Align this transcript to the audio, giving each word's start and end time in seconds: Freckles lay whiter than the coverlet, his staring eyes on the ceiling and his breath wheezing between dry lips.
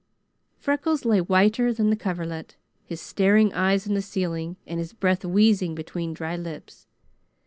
Freckles 0.57 1.05
lay 1.05 1.21
whiter 1.21 1.71
than 1.71 1.91
the 1.91 1.95
coverlet, 1.95 2.55
his 2.83 2.99
staring 2.99 3.53
eyes 3.53 3.87
on 3.87 3.93
the 3.93 4.01
ceiling 4.01 4.55
and 4.65 4.79
his 4.79 4.93
breath 4.93 5.23
wheezing 5.23 5.75
between 5.75 6.11
dry 6.11 6.35
lips. 6.35 6.87